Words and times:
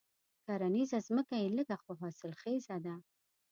کرنيزه 0.45 0.97
ځمکه 1.07 1.35
یې 1.41 1.47
لږه 1.57 1.77
خو 1.83 1.91
حاصل 2.01 2.31
خېزه 2.41 2.77
ده. 2.85 2.95